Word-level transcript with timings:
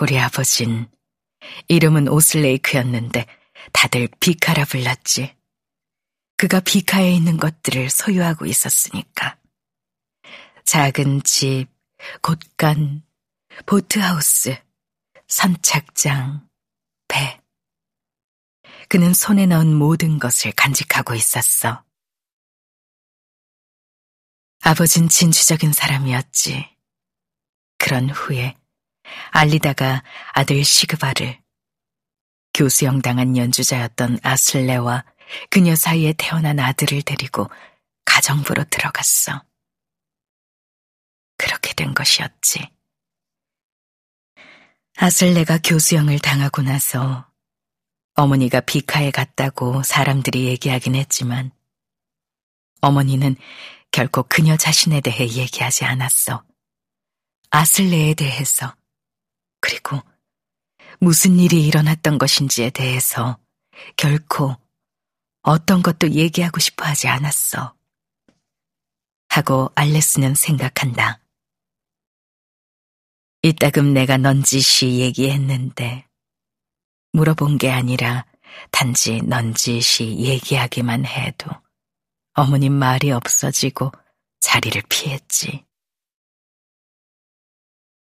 우리 0.00 0.18
아버진 0.18 0.88
이름은 1.66 2.08
오슬레이크였는데 2.08 3.26
다들 3.72 4.08
비카라 4.20 4.64
불렀지. 4.64 5.36
그가 6.36 6.60
비카에 6.60 7.12
있는 7.12 7.36
것들을 7.36 7.90
소유하고 7.90 8.46
있었으니까. 8.46 9.38
작은 10.64 11.22
집, 11.24 11.66
곳간, 12.22 13.02
보트하우스, 13.66 14.56
선착장, 15.26 16.48
배. 17.08 17.40
그는 18.88 19.12
손에 19.12 19.46
넣은 19.46 19.74
모든 19.74 20.18
것을 20.18 20.52
간직하고 20.52 21.14
있었어. 21.14 21.84
아버진 24.60 25.08
진취적인 25.08 25.72
사람이었지. 25.72 26.76
그런 27.78 28.10
후에 28.10 28.56
알리다가 29.30 30.02
아들 30.32 30.64
시그바를 30.64 31.38
교수형 32.54 33.02
당한 33.02 33.36
연주자였던 33.36 34.18
아슬레와 34.22 35.04
그녀 35.50 35.74
사이에 35.74 36.14
태어난 36.16 36.58
아들을 36.58 37.02
데리고 37.02 37.48
가정부로 38.04 38.64
들어갔어. 38.64 39.44
그렇게 41.36 41.72
된 41.74 41.94
것이었지. 41.94 42.68
아슬레가 44.96 45.58
교수형을 45.58 46.18
당하고 46.18 46.62
나서 46.62 47.30
어머니가 48.14 48.60
비카에 48.60 49.12
갔다고 49.12 49.84
사람들이 49.84 50.46
얘기하긴 50.46 50.96
했지만 50.96 51.52
어머니는 52.80 53.36
결코 53.92 54.24
그녀 54.24 54.56
자신에 54.56 55.00
대해 55.00 55.28
얘기하지 55.28 55.84
않았어. 55.84 56.44
아슬레에 57.50 58.14
대해서 58.14 58.74
그리고 59.68 60.00
무슨 60.98 61.38
일이 61.38 61.66
일어났던 61.66 62.16
것인지에 62.16 62.70
대해서 62.70 63.38
결코 63.98 64.56
어떤 65.42 65.82
것도 65.82 66.12
얘기하고 66.12 66.58
싶어 66.58 66.86
하지 66.86 67.06
않았어. 67.06 67.74
하고 69.28 69.70
알레스는 69.74 70.34
생각한다. 70.34 71.20
이따금 73.42 73.92
내가 73.92 74.16
넌지시 74.16 75.00
얘기했는데 75.00 76.06
물어본 77.12 77.58
게 77.58 77.70
아니라 77.70 78.24
단지 78.70 79.20
넌지시 79.20 80.16
얘기하기만 80.18 81.04
해도 81.04 81.50
어머님 82.32 82.72
말이 82.72 83.10
없어지고 83.10 83.92
자리를 84.40 84.80
피했지. 84.88 85.67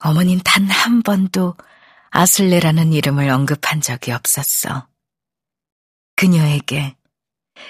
어머닌 0.04 0.40
단 0.44 0.66
한 0.68 1.02
번도 1.02 1.56
아슬레라는 2.10 2.92
이름을 2.92 3.30
언급한 3.30 3.80
적이 3.80 4.12
없었어. 4.12 4.88
그녀에게 6.16 6.96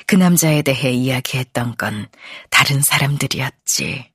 그 0.07 0.17
남자에 0.17 0.63
대해 0.63 0.91
이야기했던 0.93 1.77
건 1.77 2.09
다른 2.51 2.81
사람들이었지. 2.81 4.11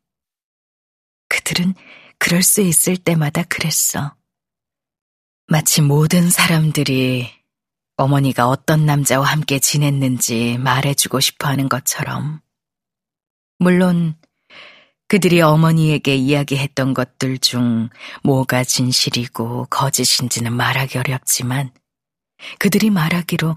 그들은 1.29 1.75
그럴 2.17 2.41
수 2.41 2.61
있을 2.61 2.97
때마다 2.97 3.43
그랬어. 3.43 4.15
마치 5.45 5.81
모든 5.81 6.29
사람들이 6.29 7.31
어머니가 7.97 8.47
어떤 8.47 8.85
남자와 8.85 9.27
함께 9.27 9.59
지냈는지 9.59 10.57
말해주고 10.57 11.19
싶어 11.19 11.47
하는 11.47 11.69
것처럼. 11.69 12.41
물론 13.59 14.17
그들이 15.07 15.41
어머니에게 15.41 16.15
이야기했던 16.15 16.93
것들 16.93 17.37
중 17.37 17.89
뭐가 18.23 18.65
진실이고 18.65 19.67
거짓인지는 19.69 20.51
말하기 20.53 20.97
어렵지만 20.97 21.71
그들이 22.59 22.89
말하기로 22.89 23.55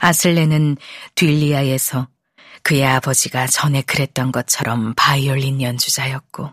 아슬레는 0.00 0.76
딜리아에서 1.14 2.08
그의 2.62 2.84
아버지가 2.84 3.46
전에 3.46 3.80
그랬던 3.82 4.30
것처럼 4.30 4.92
바이올린 4.94 5.62
연주자였고 5.62 6.52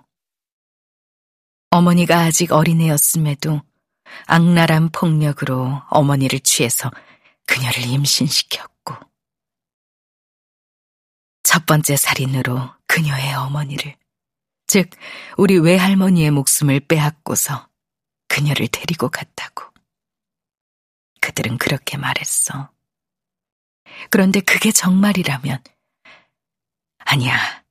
어머니가 1.71 2.19
아직 2.19 2.53
어린애였음에도 2.53 3.61
악랄한 4.27 4.89
폭력으로 4.91 5.81
어머니를 5.89 6.39
취해서 6.39 6.89
그녀를 7.47 7.85
임신시켰고 7.85 8.95
첫 11.43 11.65
번째 11.65 11.97
살인으로 11.97 12.69
그녀의 12.87 13.33
어머니를 13.33 13.95
즉 14.75 14.89
우리 15.37 15.57
외할머니의 15.57 16.31
목숨을 16.31 16.81
빼앗고서 16.81 17.69
그녀를 18.27 18.67
데리고 18.67 19.07
갔다고. 19.07 19.63
그들은 21.21 21.57
그렇게 21.57 21.95
말했어. 21.95 22.69
그런데 24.09 24.41
그게 24.41 24.73
정말이라면 24.73 25.63
아니야. 26.97 27.63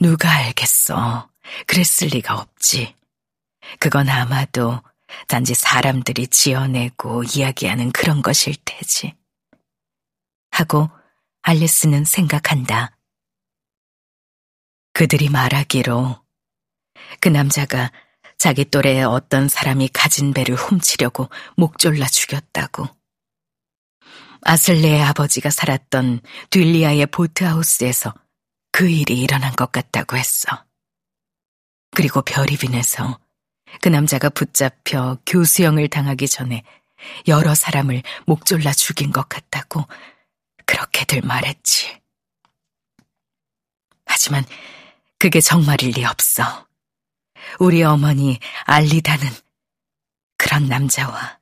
누가 0.00 0.30
알겠어. 0.30 1.28
그랬을 1.66 2.08
리가 2.08 2.36
없지. 2.38 2.96
그건 3.78 4.08
아마도 4.08 4.80
단지 5.28 5.52
사람들이 5.54 6.26
지어내고 6.28 7.24
이야기하는 7.24 7.92
그런 7.92 8.22
것일 8.22 8.54
테지. 8.64 9.14
하고 10.52 10.88
알리스는 11.42 12.06
생각한다. 12.06 12.96
그들이 14.94 15.28
말하기로 15.28 16.19
그 17.18 17.28
남자가 17.28 17.90
자기 18.38 18.64
또래의 18.64 19.04
어떤 19.04 19.48
사람이 19.48 19.88
가진 19.88 20.32
배를 20.32 20.54
훔치려고 20.54 21.28
목 21.56 21.78
졸라 21.78 22.06
죽였다고. 22.06 22.88
아슬레의 24.42 25.02
아버지가 25.02 25.50
살았던 25.50 26.20
듈리아의 26.50 27.06
보트하우스에서 27.06 28.14
그 28.72 28.88
일이 28.88 29.20
일어난 29.20 29.52
것 29.52 29.72
같다고 29.72 30.16
했어. 30.16 30.64
그리고 31.90 32.22
별이빈에서 32.22 33.20
그 33.82 33.88
남자가 33.88 34.30
붙잡혀 34.30 35.18
교수형을 35.26 35.88
당하기 35.88 36.28
전에 36.28 36.62
여러 37.28 37.54
사람을 37.54 38.02
목 38.26 38.46
졸라 38.46 38.72
죽인 38.72 39.12
것 39.12 39.28
같다고 39.28 39.86
그렇게들 40.66 41.22
말했지. 41.22 42.00
하지만 44.06 44.44
그게 45.18 45.40
정말일 45.40 45.90
리 45.90 46.04
없어. 46.04 46.69
우리 47.58 47.82
어머니 47.82 48.38
알리다는 48.64 49.28
그런 50.36 50.66
남자와 50.66 51.38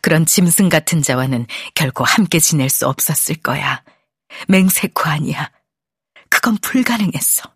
그런 0.00 0.26
짐승 0.26 0.68
같은 0.68 1.02
자와는 1.02 1.46
결코 1.74 2.04
함께 2.04 2.38
지낼 2.38 2.68
수 2.68 2.86
없었을 2.88 3.36
거야. 3.36 3.82
맹세코 4.48 5.02
아니야. 5.04 5.50
그건 6.30 6.56
불가능했어. 6.58 7.54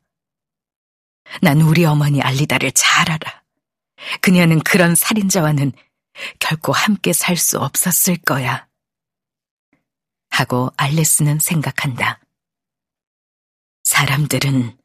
난 1.41 1.60
우리 1.60 1.84
어머니 1.84 2.20
알리다를 2.20 2.72
잘 2.72 3.10
알아. 3.10 3.42
그녀는 4.20 4.60
그런 4.60 4.94
살인자와는 4.94 5.72
결코 6.38 6.72
함께 6.72 7.12
살 7.12 7.36
수 7.36 7.58
없었을 7.58 8.16
거야. 8.18 8.66
하고 10.30 10.70
알레스는 10.76 11.38
생각한다. 11.38 12.20
사람들은 13.84 14.76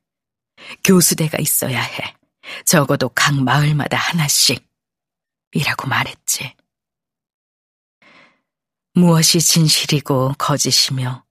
교수대가 0.83 1.37
있어야 1.39 1.81
해. 1.81 2.15
적어도 2.65 3.09
각 3.09 3.35
마을마다 3.35 3.97
하나씩. 3.97 4.67
이라고 5.53 5.87
말했지. 5.87 6.55
무엇이 8.93 9.39
진실이고 9.39 10.33
거짓이며 10.37 11.25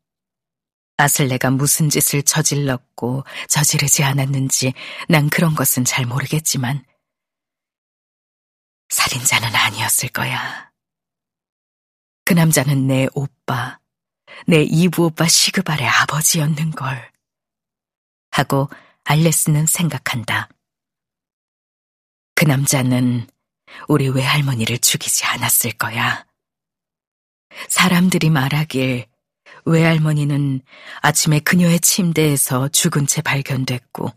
아슬레가 0.96 1.50
무슨 1.50 1.88
짓을 1.88 2.22
저질렀고 2.22 3.24
저지르지 3.48 4.04
않았는지 4.04 4.74
난 5.08 5.30
그런 5.30 5.54
것은 5.54 5.84
잘 5.84 6.04
모르겠지만 6.04 6.84
살인자는 8.90 9.54
아니었을 9.54 10.10
거야. 10.10 10.70
그 12.24 12.34
남자는 12.34 12.86
내 12.86 13.06
오빠, 13.14 13.78
내 14.46 14.62
이부 14.62 15.06
오빠 15.06 15.26
시그발의 15.26 15.86
아버지였는 15.86 16.72
걸. 16.72 17.10
하고 18.30 18.68
알레스는 19.04 19.66
생각한다. 19.66 20.48
그 22.40 22.46
남자는 22.46 23.26
우리 23.86 24.08
외할머니를 24.08 24.78
죽이지 24.78 25.26
않았을 25.26 25.72
거야. 25.72 26.24
사람들이 27.68 28.30
말하길 28.30 29.04
외할머니는 29.66 30.62
아침에 31.02 31.40
그녀의 31.40 31.80
침대에서 31.80 32.68
죽은 32.68 33.06
채 33.06 33.20
발견됐고 33.20 34.10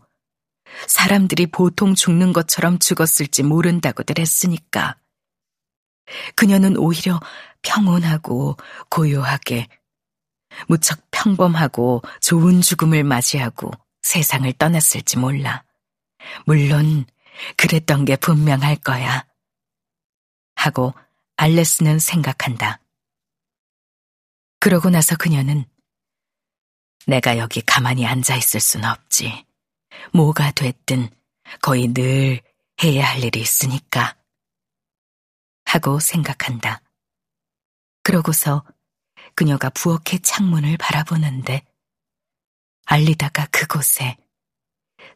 사람들이 0.86 1.48
보통 1.48 1.94
죽는 1.94 2.32
것처럼 2.32 2.78
죽었을지 2.78 3.42
모른다고들 3.42 4.18
했으니까. 4.18 4.96
그녀는 6.34 6.78
오히려 6.78 7.20
평온하고 7.60 8.56
고요하게 8.88 9.68
무척 10.66 10.98
평범하고 11.10 12.00
좋은 12.22 12.62
죽음을 12.62 13.04
맞이하고 13.04 13.70
세상을 14.00 14.50
떠났을지 14.54 15.18
몰라. 15.18 15.62
물론 16.46 17.04
그랬던 17.56 18.04
게 18.04 18.16
분명할 18.16 18.76
거야. 18.76 19.26
하고 20.54 20.94
알레스는 21.36 21.98
생각한다. 21.98 22.80
그러고 24.60 24.88
나서 24.90 25.16
그녀는 25.16 25.66
내가 27.06 27.36
여기 27.38 27.60
가만히 27.60 28.06
앉아 28.06 28.36
있을 28.36 28.60
순 28.60 28.84
없지. 28.84 29.44
뭐가 30.12 30.52
됐든 30.52 31.10
거의 31.60 31.88
늘 31.88 32.40
해야 32.82 33.06
할 33.06 33.22
일이 33.22 33.40
있으니까. 33.40 34.16
하고 35.64 36.00
생각한다. 36.00 36.80
그러고서 38.02 38.64
그녀가 39.34 39.70
부엌의 39.70 40.20
창문을 40.20 40.76
바라보는데 40.76 41.64
알리다가 42.86 43.46
그곳에 43.46 44.16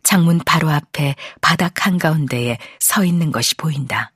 창문 0.03 0.39
바로 0.41 0.71
앞에 0.71 1.15
바닥 1.41 1.87
한가운데에 1.87 2.59
서 2.81 3.05
있는 3.05 3.31
것이 3.33 3.55
보인다. 3.57 4.13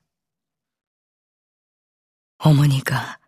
어머니가 2.38 3.18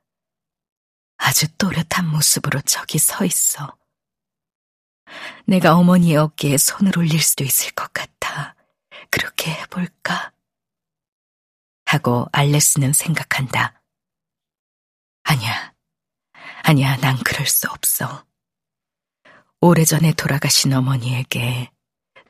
아주 1.17 1.49
또렷한 1.57 2.09
모습으로 2.09 2.61
저기 2.63 2.99
서 2.99 3.25
있어. 3.25 3.77
내가 5.47 5.77
어머니의 5.77 6.17
어깨에 6.17 6.57
손을 6.57 6.99
올릴 6.99 7.21
수도 7.23 7.45
있을 7.45 7.73
것 7.73 7.93
같아. 7.93 8.55
그렇게 9.11 9.53
해볼까? 9.53 10.33
하고 11.87 12.27
알레스는 12.33 12.93
생각한다. 12.93 13.81
아니야. 15.23 15.75
아니야, 16.63 16.97
난 16.97 17.17
그럴 17.19 17.47
수 17.47 17.69
없어. 17.71 18.25
오래전에 19.61 20.13
돌아가신 20.13 20.73
어머니에게 20.73 21.71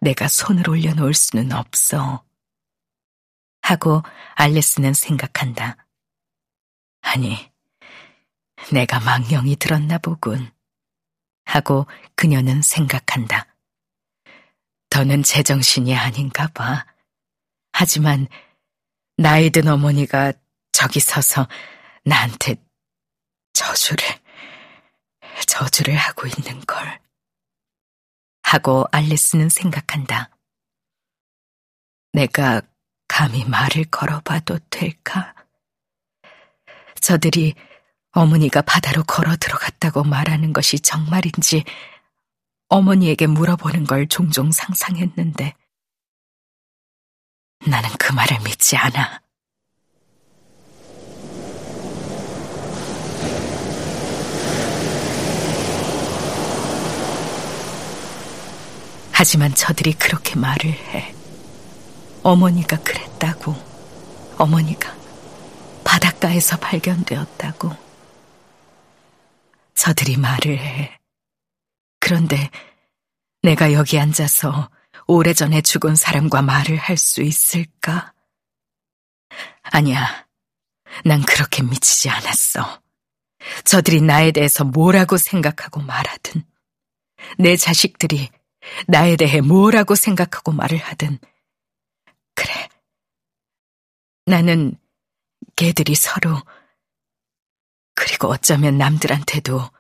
내가 0.05 0.29
손을 0.29 0.69
올려놓을 0.69 1.15
수는 1.15 1.51
없어. 1.53 2.23
하고 3.63 4.03
알레스는 4.35 4.93
생각한다. 4.93 5.79
아니, 7.01 7.51
내가 8.71 9.01
망령이 9.01 9.57
들었나 9.57 9.97
보군. 9.97 10.53
하고 11.47 11.87
그녀는 12.17 12.61
생각한다. 12.61 13.47
더는 14.91 15.23
제정신이 15.23 15.97
아닌가 15.97 16.49
봐. 16.49 16.85
하지만 17.73 18.29
나이 19.17 19.49
든 19.49 19.69
어머니가 19.69 20.35
저기 20.73 21.01
서서 21.01 21.49
나한테 22.05 22.57
저주를, 23.55 24.07
저주를 25.47 25.97
하고 25.97 26.27
있는 26.27 26.61
걸. 26.67 27.04
하고 28.55 28.87
알리스는 28.93 29.49
생각한다. 29.49 30.31
내가 32.13 32.63
감히 33.09 33.45
말을 33.45 33.85
걸어봐도 33.87 34.61
될까? 34.71 35.35
저들이 37.01 37.55
어머니가 38.13 38.63
바다로 38.63 39.03
걸어 39.03 39.35
들어갔다고 39.35 40.05
말하는 40.05 40.53
것이 40.53 40.79
정말인지 40.79 41.65
어머니에게 42.69 43.27
물어보는 43.27 43.85
걸 43.87 44.07
종종 44.07 44.53
상상했는데 44.53 45.55
나는 47.67 47.89
그 47.99 48.13
말을 48.13 48.39
믿지 48.45 48.77
않아. 48.77 49.24
하지만 59.17 59.55
저들이 59.55 59.93
그렇게 59.93 60.35
말을 60.35 60.73
해. 60.73 61.15
어머니가 62.25 62.79
그랬다고. 62.81 63.55
어머니가 64.37 64.93
바닷가에서 65.85 66.57
발견되었다고. 66.57 67.71
저들이 69.77 70.17
말을 70.17 70.59
해. 70.59 70.99
그런데 72.01 72.51
내가 73.43 73.73
여기 73.73 74.01
앉아서 74.01 74.69
오래전에 75.07 75.61
죽은 75.61 75.95
사람과 75.95 76.43
말을 76.43 76.77
할 76.77 76.97
수 76.97 77.23
있을까? 77.23 78.13
아니야. 79.63 80.27
난 81.05 81.23
그렇게 81.23 81.63
미치지 81.63 82.11
않았어. 82.11 82.83
저들이 83.65 84.01
나에 84.01 84.33
대해서 84.33 84.65
뭐라고 84.65 85.19
생각하고 85.19 85.81
말하든, 85.83 86.45
내 87.39 87.57
자식들이 87.57 88.31
나에 88.87 89.17
대해 89.17 89.41
뭐라고 89.41 89.95
생각하고 89.95 90.53
말을 90.53 90.79
하든, 90.79 91.19
그래. 92.35 92.69
나는 94.27 94.79
개들이 95.57 95.95
서로, 95.95 96.41
그리고 97.95 98.29
어쩌면 98.29 98.77
남들한테도 98.79 99.71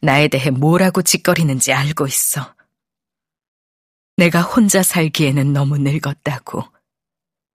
나에 0.00 0.28
대해 0.28 0.50
뭐라고 0.50 1.02
짓거리는지 1.02 1.72
알고 1.72 2.06
있어. 2.06 2.54
내가 4.16 4.40
혼자 4.42 4.82
살기에는 4.82 5.52
너무 5.52 5.78
늙었다고 5.78 6.62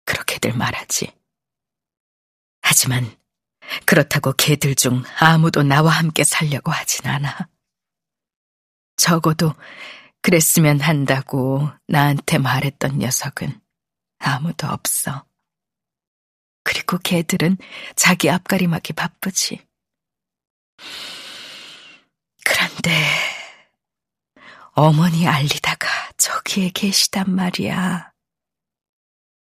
그렇게들 0.06 0.54
말하지. 0.54 1.12
하지만 2.62 3.16
그렇다고 3.86 4.34
개들 4.34 4.76
중 4.76 5.04
아무도 5.20 5.64
나와 5.64 5.92
함께 5.92 6.24
살려고 6.24 6.72
하진 6.72 7.08
않아. 7.08 7.48
적어도 8.98 9.56
그랬으면 10.22 10.80
한다고 10.80 11.70
나한테 11.88 12.38
말했던 12.38 13.00
녀석은 13.00 13.60
아무도 14.20 14.68
없어. 14.68 15.26
그리고 16.64 16.98
개들은 17.00 17.58
자기 17.96 18.30
앞가림하기 18.30 18.94
바쁘지. 18.94 19.66
그런데 22.46 22.92
어머니 24.74 25.28
알리다가 25.28 25.88
저기에 26.18 26.70
계시단 26.70 27.34
말이야. 27.34 28.12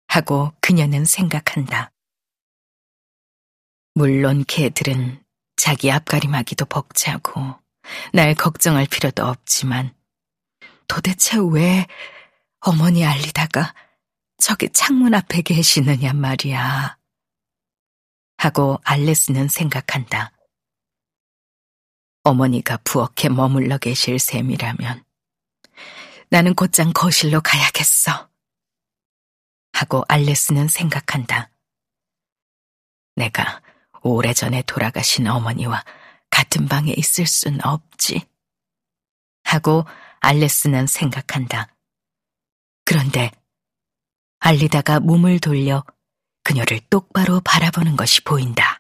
하고 0.08 0.54
그녀는 0.62 1.06
생각한다. 1.06 1.92
물론 3.96 4.44
개들은 4.48 5.24
자기 5.56 5.92
앞가림하기도 5.92 6.66
벅차고 6.66 7.60
날 8.14 8.34
걱정할 8.34 8.88
필요도 8.88 9.26
없지만 9.26 9.94
도대체 10.88 11.38
왜 11.52 11.88
어머니 12.60 13.06
알리다가 13.06 13.74
저기 14.38 14.70
창문 14.70 15.14
앞에 15.14 15.42
계시느냐 15.42 16.14
말이야. 16.14 16.98
하고 18.38 18.80
알레스는 18.84 19.48
생각한다. 19.48 20.32
어머니가 22.24 22.78
부엌에 22.84 23.30
머물러 23.30 23.78
계실 23.78 24.20
셈이라면 24.20 25.04
나는 26.30 26.56
곧장 26.56 26.92
거실로 26.94 27.42
가야겠어. 27.42 28.30
하고 29.74 30.04
알레스는 30.08 30.68
생각한다. 30.68 31.52
내가 33.16 33.62
오래전에 34.02 34.64
돌아가신 34.64 35.28
어머니와 35.28 35.84
같은 36.30 36.68
방에 36.68 36.94
있을 36.98 37.28
순 37.28 37.60
없지. 37.64 38.26
하고 39.54 39.86
알레스는 40.20 40.88
생각한다. 40.88 41.68
그런데 42.86 43.32
알리다가 44.40 45.00
몸을 45.00 45.40
돌려 45.40 45.84
그녀를 46.44 46.82
똑바로 46.90 47.40
바라보는 47.42 47.96
것이 47.96 48.24
보인다. 48.24 48.72